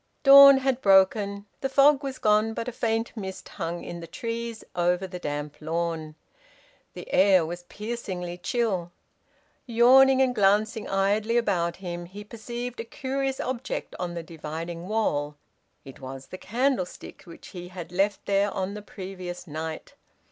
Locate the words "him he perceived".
11.75-12.79